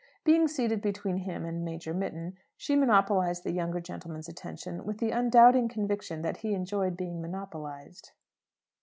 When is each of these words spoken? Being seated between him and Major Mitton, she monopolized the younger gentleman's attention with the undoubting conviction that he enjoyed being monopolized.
Being 0.23 0.47
seated 0.47 0.81
between 0.81 1.17
him 1.17 1.45
and 1.45 1.63
Major 1.63 1.93
Mitton, 1.93 2.35
she 2.57 2.75
monopolized 2.75 3.43
the 3.43 3.51
younger 3.51 3.79
gentleman's 3.79 4.27
attention 4.27 4.83
with 4.83 4.97
the 4.97 5.11
undoubting 5.11 5.67
conviction 5.67 6.23
that 6.23 6.37
he 6.37 6.55
enjoyed 6.55 6.97
being 6.97 7.21
monopolized. 7.21 8.09